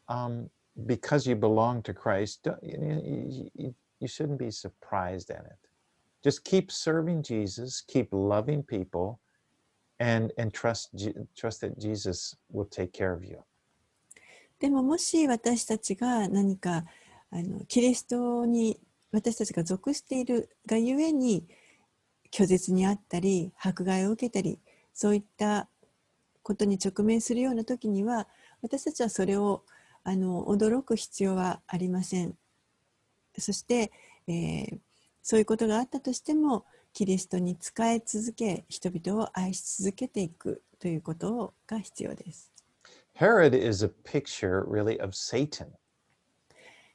[0.08, 0.48] um,
[0.84, 5.58] because you belong to Christ, you, you, you, shouldn't be surprised at it.
[6.22, 9.20] Just keep serving Jesus, keep loving people,
[10.00, 10.90] and, and trust,
[11.36, 13.42] trust that Jesus will take care of you.
[14.60, 16.84] でももし私たちが何か
[17.30, 18.80] あのキリストに
[19.12, 21.46] 私たちが属しているがゆえに
[22.32, 24.58] 拒絶にあったり迫害を受けたり
[24.94, 25.68] そういった
[26.42, 28.26] ことに直面するような時には
[28.62, 29.64] 私たちはそれを
[30.04, 32.34] あの驚く必要はありません。
[33.40, 33.92] そして、
[34.26, 34.78] えー
[35.26, 42.52] そういうことがあったとしてもキリストに仕え続け人々を愛し続けていくということが必要です。
[43.18, 45.68] Herod is a picture, really, of Satan.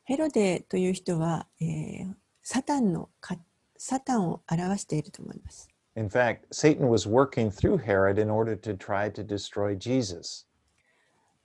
[0.04, 3.38] ヘロデという人は、えーサタンのか
[3.78, 5.68] サタンを表していると思います。
[5.96, 10.46] In fact, Satan was working through Herod in order to try to destroy Jesus.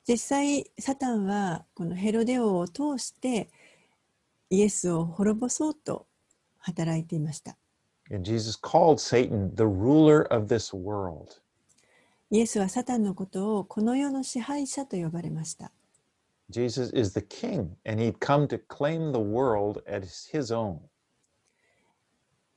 [0.07, 3.48] 実際サタンはこのヘロデ王を通して
[4.50, 6.07] イエスを滅ぼそうと
[6.59, 7.57] 働いていました。
[8.11, 11.40] And Jesus called Satan the ruler of this world.
[12.30, 15.72] イエスはサタンのことをこの世の支配者と呼ばれました。
[16.50, 20.78] Jesus is the king, and he'd come to claim the world as his own.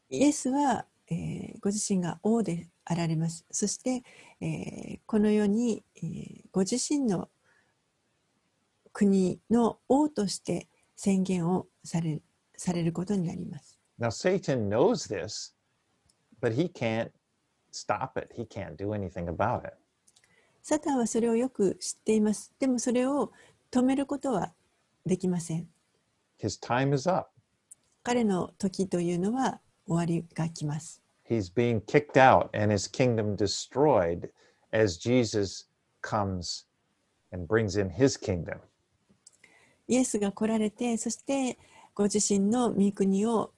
[0.09, 3.45] イエスは、えーご自身が王であられます。
[3.51, 4.03] そして、
[4.41, 7.29] えーこの世に、えーご自身の
[8.91, 12.21] 国の王として宣言をされ
[12.55, 13.79] されることになります。
[13.99, 15.53] Now, Satan knows this,
[16.41, 17.11] but he can't
[17.71, 18.33] stop it.
[18.35, 19.73] He can't do anything about it.
[20.61, 22.53] サタンはそれをよく知っています。
[22.59, 23.31] でもそれを
[23.71, 24.53] 止めることは
[25.05, 25.67] できません。
[26.39, 27.29] His time is up.
[28.03, 31.01] 彼の時というのは終わりが来ます。
[31.29, 34.29] He's being kicked out and his kingdom destroyed
[34.71, 35.67] as Jesus
[36.01, 36.65] comes
[37.31, 38.59] and brings in his kingdom.
[39.87, 41.57] イエスが来られて、そして
[41.97, 43.55] ご自身の御国を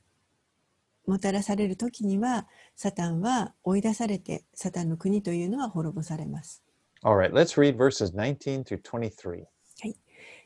[1.06, 6.64] もたらされる時には、サタンは追い出されて、サタンの国というのは滅ぼされます。
[7.04, 9.44] All right, let's read verses 19 through 23.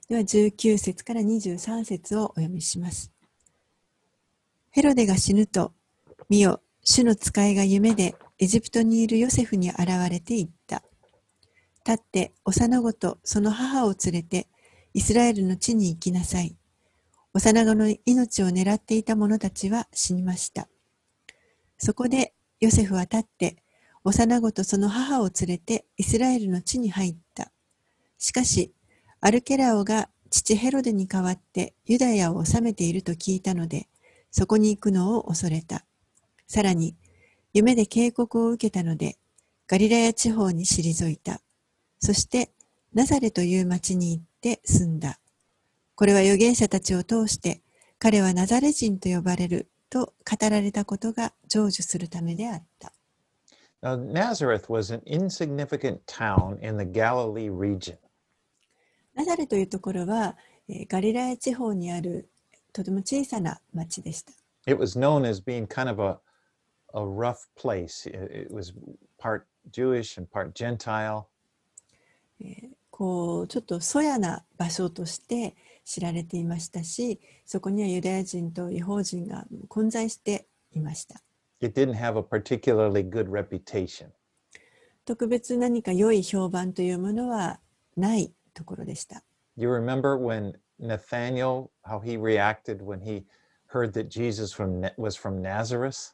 [0.09, 3.11] では19節から23節をお読みします。
[4.71, 5.71] ヘロデが死ぬと、
[6.29, 10.81] 見よ、主の使いが夢でエジプトにいるヨセフに現れて言った。
[11.85, 14.47] 立って幼子とその母を連れて
[14.95, 16.57] イスラエルの地に行きなさい。
[17.33, 20.69] 幼子の命を狙っていた者たちは死にました。
[21.77, 23.57] そこでヨセフは立って
[24.03, 27.51] 幼子とその母を連れてイスラエルの地に入った。
[28.19, 28.73] しかし、
[29.19, 33.87] アルケラオが父ヘロデに代わってユダヤを治めていると聞いたので、
[34.29, 35.85] そこに行くのを恐れた。
[36.47, 36.95] さらに、
[37.53, 39.17] 夢で警告を受けたので、
[39.67, 41.41] ガリラヤ地方に退いた。
[41.99, 42.51] そして、
[42.93, 45.19] ナザレという町に行って住んだ。
[45.95, 47.61] これは預言者たちを通して、
[47.99, 52.91] 彼はナザレ人と呼ばれると語られたことが成就するためであった。
[53.81, 57.97] Now, Nazareth was an insignificant town in the Galilee region.
[59.13, 62.29] ナザレというところは、えーガリラヤ地方にある
[62.71, 64.33] とても小さな町でした。
[64.65, 66.19] It was known as being kind of a,
[66.93, 68.09] a rough place.
[68.09, 68.73] It, it was
[69.19, 71.25] part Jewish and part Gentile.
[72.89, 81.21] こうちょっとそやな場所として知られていましたしそこにはユダヤ人と違法人が混在していました
[81.61, 84.07] It didn't have a particularly good reputation.
[85.05, 87.59] 特別何か良い評判というものは
[87.95, 89.23] ないところでした
[89.55, 93.23] You remember when Nathaniel, how he reacted when he
[93.67, 96.13] heard that Jesus from, was from Nazareth?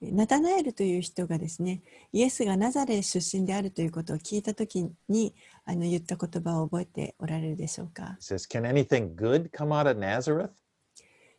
[0.00, 1.80] ナタナエルという人がですね
[2.12, 5.32] イエスがナザレ出身であるということを聞いた時に
[5.64, 10.50] あの言った言葉を覚えておられるでしょうか says, Can anything good come out of Nazareth?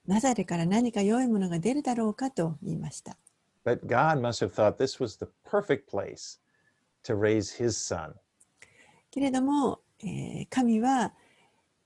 [0.06, 3.18] ナザレから何か良いものが出るだろうかと言いました
[3.66, 6.40] But God must have thought this was the perfect place
[7.04, 8.14] to raise his son.
[9.12, 11.14] けれども、えー神は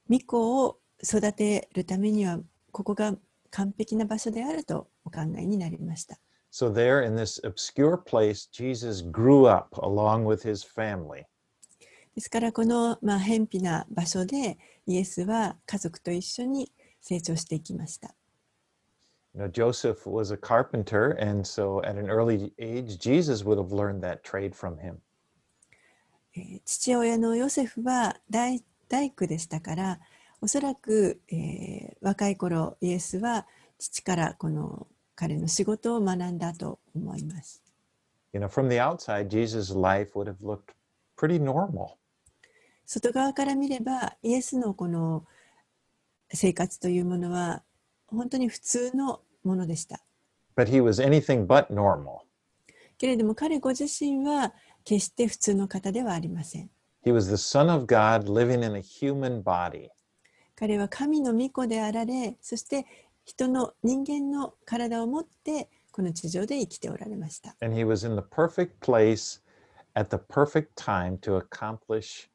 [0.09, 2.39] 御子を育てるためには
[2.71, 3.15] ここが
[3.51, 6.17] 完璧な場所であるとお考えになりました。
[6.51, 11.25] So, there in this obscure place, Jesus grew up along with his family.
[12.17, 14.57] ですからこの、まあ、偏僻な場所で
[14.87, 18.15] イエスは家族と一緒に成長していきました。
[19.35, 24.01] You know, Joseph was a carpenter, and so at an early age, Jesus would have learned
[24.01, 24.95] that trade from him.
[26.35, 29.99] えー父親のヨセフは大大工でしたから
[30.41, 33.45] おそらく、えー若い頃イエスは
[33.77, 37.61] 父からこの彼の仕事を学んだと思います。
[38.33, 40.73] You know, from the outside, Jesus' life would have looked
[41.15, 41.97] pretty normal.
[42.87, 45.25] 外側から見ればイエスのこの
[46.33, 47.61] 生活というものは
[48.07, 49.99] 本当に普通のものでした。
[50.55, 52.19] But he was anything but normal.
[52.97, 54.53] けれども彼ご自身は
[54.85, 56.69] 決して普通の方ではありません。
[57.05, 59.89] He was the Son of God living in a human body.
[60.55, 62.85] 彼は神の御子であられそして
[63.25, 67.57] 人の人間の体を持ってこの地上で生きておられました。
[67.61, 69.41] And he was in the perfect place
[69.93, 72.29] at the perfect time to accomplish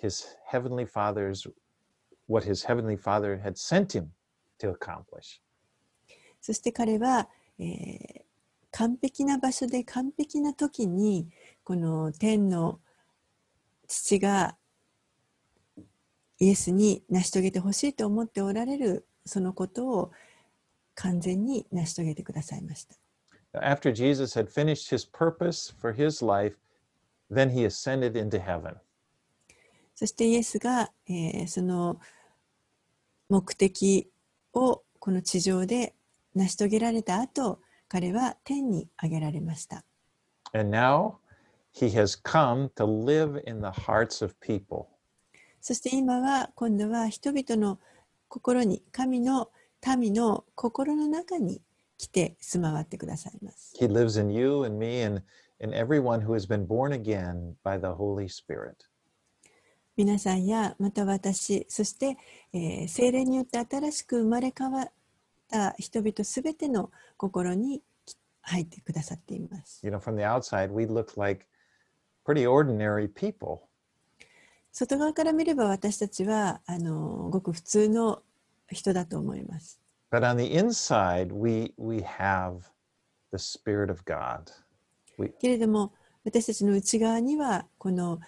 [0.00, 1.46] his heavenly father's
[2.26, 4.08] what his heavenly father had sent him
[4.58, 5.40] to accomplish.
[6.40, 8.32] そして彼は、えー
[8.72, 11.28] 完璧な場所で完璧な時に
[11.62, 12.80] この天の
[13.86, 14.56] 父が
[16.38, 20.10] イエスに成し遂げてほしいと思っておられるそのことを
[20.94, 22.96] 完全に成し遂げてくださいました。
[23.54, 26.56] After Jesus had finished his purpose for his life,
[27.30, 28.76] then he ascended into heaven.
[29.99, 31.99] そしてイエスが、えーその
[33.29, 34.11] 目的
[34.53, 35.95] をこの地上で
[36.35, 39.83] 成し遂げられた後彼は天に上げられました。
[40.53, 41.15] And now
[41.73, 44.85] he has come to live in the hearts of people.
[45.61, 47.79] そして今は今度は人々の
[48.27, 49.49] 心に神の
[49.97, 51.59] 民の心の中に
[51.97, 53.73] 来て住まわってくださいます。
[53.79, 55.23] He lives in you and me and,
[55.59, 58.75] and everyone who has been born again by the Holy Spirit.
[59.97, 62.17] 皆さんやまた私そして、
[62.53, 64.91] えー聖霊によって新しく生まれ変わっ
[65.49, 67.81] た人々すべての心に
[68.41, 69.81] 入ってくださっています。
[69.83, 71.47] You know, from the outside, we look like
[72.23, 73.61] pretty ordinary people.
[74.71, 78.21] 外側から見れば私たちはあのごく普通の
[78.69, 79.81] 人だと思います。
[80.11, 82.59] But on the inside, we, we have
[83.31, 84.43] the Spirit of God.
[85.39, 85.91] けれども
[86.23, 88.19] 私たちの内側にはこの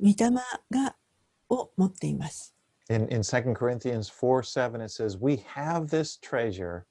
[0.00, 0.30] 御霊
[0.70, 0.96] が
[1.48, 2.54] を持っています。
[2.88, 6.84] In, in 2 Corinthians 4 7, it says, We have this treasure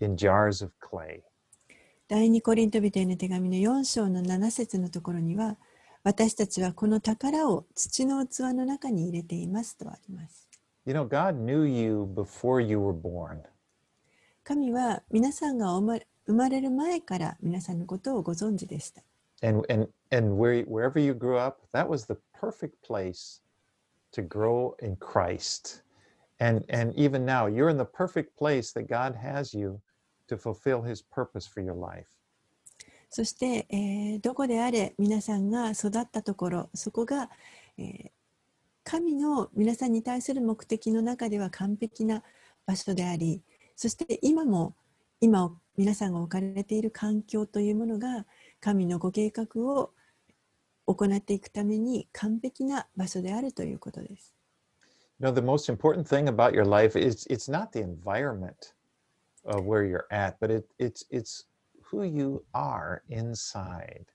[0.00, 1.22] in jars of clay.
[2.08, 5.56] 第二コリント人への手紙の4章の7節のところには
[6.02, 10.48] 私たちはこの宝を土の器の中に入れていますとあります。
[10.86, 13.42] You know, God knew you before you were born.
[14.42, 19.02] 神は皆さんが生まれる前から皆さんのことをご存知でした。
[19.42, 23.40] And, and, and where, wherever you grew up, that was the perfect place
[24.12, 25.82] to grow in Christ.
[26.40, 29.80] And, and even now, you're in the perfect place that God has you
[30.28, 32.06] to fulfill his purpose for your life.
[33.12, 37.28] そして、えーどこであれ皆さんが育ったところそこが、
[37.76, 38.10] えー
[38.82, 42.22] 神の皆さんに対する目的の中では完璧な
[42.66, 43.42] 場所であり
[43.76, 44.74] そして今も
[45.20, 48.26] 今皆さんが置かれている環境というものが
[48.60, 49.92] 神のご計画を
[50.86, 54.34] 行っていくために完璧な場所であるということです。
[55.20, 58.74] You know, the most important thing about your life is it's not the environment
[59.44, 61.46] of where you're at, but it, it's it's
[61.90, 64.06] who you are inside.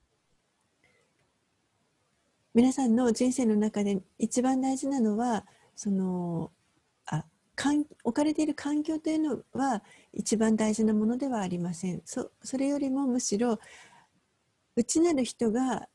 [2.54, 6.52] 皆さんの人生の中で一番大事なのはその
[7.06, 9.84] あかん置かれている環境というのは
[10.14, 13.60] 一番大事なものではありませんそそれよりもむしろ
[14.76, 15.88] 内なる人が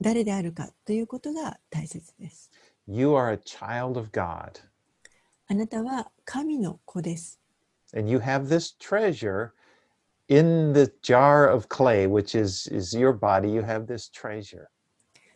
[0.00, 2.50] 誰であるかということが大切です
[2.86, 4.60] You are a child of God,
[5.48, 7.40] あなたは神の子です
[7.94, 9.52] and you have this treasure
[10.28, 13.50] in the jar of clay, which is is your body.
[13.50, 14.68] You have this treasure.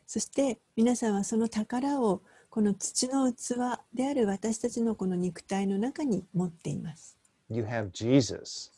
[0.07, 7.17] そして皆さんはその宝をこの土の器である私たちのこの肉体の中に持っています
[7.49, 8.71] You have Jesus,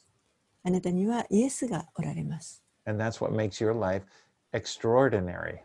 [0.62, 4.02] あなたにはイエスがおられます and that's what makes your life
[4.52, 5.60] extraordinary.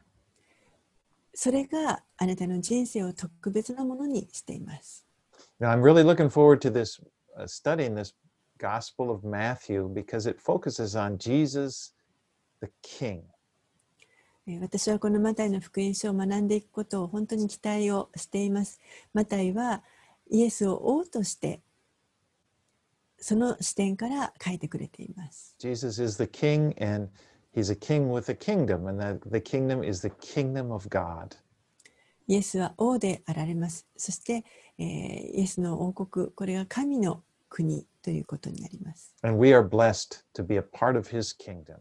[1.33, 5.05] それがあなたの人生を特別なものにしています。
[5.59, 7.01] Now, I'm really looking forward to this
[7.37, 8.13] uh, studying this
[8.57, 11.93] Gospel of Matthew because it focuses on Jesus,
[12.61, 13.23] the King.
[14.47, 18.79] えー私はこのマタイの福音書を学んでいくことを本当に期待をしています。
[19.13, 19.83] マタイは
[20.29, 21.61] イエスを王として
[23.19, 25.55] その視点から書いてくれています。
[25.59, 27.09] Jesus is the king, and
[27.53, 31.37] he's a king with a kingdom, and that the kingdom is the kingdom of God.
[32.27, 33.87] イエスは王であられます。
[33.97, 34.43] そして、
[34.77, 34.85] えー
[35.37, 39.13] イエスの王国、これが神の国ということになります。
[39.23, 41.77] And we are blessed to be a part of his kingdom.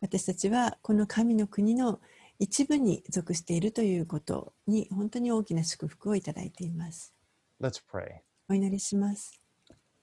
[0.00, 2.00] 私たちはこの神の国の
[2.38, 7.14] 一部に属しているということに本当に大きな祝福をいただいています。
[7.60, 8.20] Let's pray.
[8.48, 9.43] お祈りします。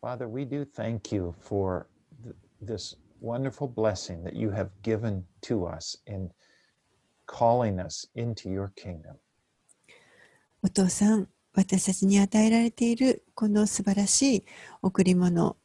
[0.02, 1.86] Father, we do thank you for
[2.24, 6.32] th- this wonderful blessing that you have given to us in
[7.28, 9.16] calling us into your kingdom.
[10.64, 14.46] お父さん、私たちに与えられているこの素晴らしい
[14.82, 15.56] 贈り物、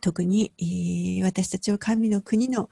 [0.00, 2.68] 特にえー私たちを神の国の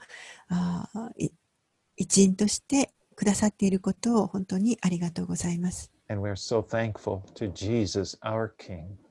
[1.95, 5.89] 一員としてくださっていることを本当にありがとうございます。
[6.09, 9.02] And we're so thankful to Jesus, our King.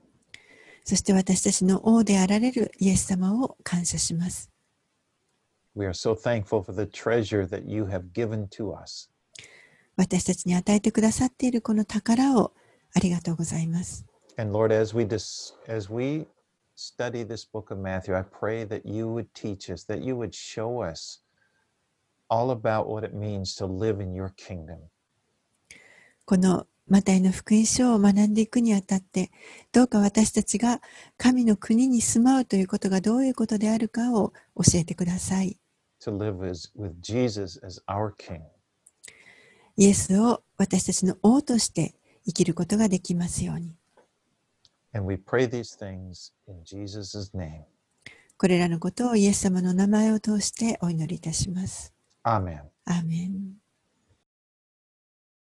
[0.84, 4.50] そして私たちの王であられるイエス様を感謝します。
[5.74, 9.08] We are so thankful for the treasure that you have given to us.
[9.96, 12.52] 私たちに与えてくださっているこの宝を
[12.94, 14.04] ありがとうございます。
[14.36, 16.26] And Lord, as we dis- as we
[16.76, 20.34] study this book of Matthew, I pray that you would teach us, that you would
[20.34, 21.22] show us
[22.28, 24.78] all about what it means to live in your kingdom.
[26.24, 29.30] このマタイの福音書を学んでいくにあたって、
[29.72, 30.80] どうか私たちが
[31.16, 35.58] 神の国に住まうということがどういうことであるかを教えてください。
[36.02, 38.42] to live with Jesus as our King.
[39.76, 41.94] イエスを私たちの王として
[42.26, 43.74] 生きることができますように。
[44.94, 47.62] And we pray these things in Jesus' name.
[48.36, 51.94] これらのことをイエス様の名前を通してお祈りいたします。
[52.24, 52.62] Amen.
[52.84, 53.61] アーメン。